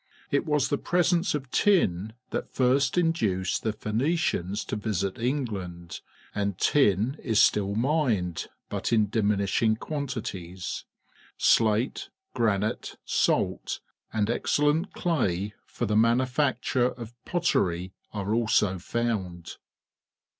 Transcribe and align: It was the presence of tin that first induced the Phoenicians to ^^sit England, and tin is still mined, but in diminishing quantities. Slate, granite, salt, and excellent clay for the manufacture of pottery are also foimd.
It 0.31 0.47
was 0.47 0.69
the 0.69 0.79
presence 0.79 1.35
of 1.35 1.51
tin 1.51 2.13
that 2.31 2.51
first 2.55 2.97
induced 2.97 3.61
the 3.61 3.71
Phoenicians 3.71 4.65
to 4.65 4.75
^^sit 4.77 5.21
England, 5.21 5.99
and 6.33 6.57
tin 6.57 7.17
is 7.21 7.39
still 7.39 7.75
mined, 7.75 8.47
but 8.67 8.91
in 8.91 9.09
diminishing 9.11 9.75
quantities. 9.75 10.85
Slate, 11.37 12.09
granite, 12.33 12.95
salt, 13.05 13.79
and 14.11 14.27
excellent 14.27 14.91
clay 14.93 15.53
for 15.67 15.85
the 15.85 15.95
manufacture 15.95 16.89
of 16.89 17.13
pottery 17.25 17.93
are 18.11 18.33
also 18.33 18.77
foimd. 18.79 19.57